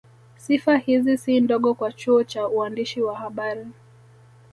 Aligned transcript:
Sifa 0.37 0.77
hizi 0.77 1.17
si 1.17 1.41
ndogo 1.41 1.73
kwa 1.73 1.91
chuo 1.93 2.23
cha 2.23 2.47
uandishi 2.47 3.01
wa 3.01 3.17
habari 3.17 3.67